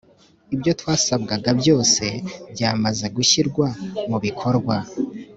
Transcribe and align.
Ibyo 0.55 0.71
twasabwaga 0.79 1.49
byose 1.59 2.05
byamaze 2.53 3.05
gushyirwa 3.15 3.67
mu 4.09 4.17
bikorwa 4.25 4.75